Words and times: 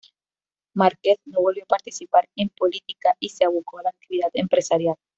Márquez 0.73 1.17
no 1.25 1.41
volvió 1.41 1.61
a 1.63 1.67
participar 1.67 2.27
en 2.35 2.49
política 2.49 3.15
y 3.19 3.29
se 3.29 3.45
abocó 3.45 3.77
a 3.77 3.83
la 3.83 3.89
actividad 3.89 4.31
empresarial. 4.33 4.95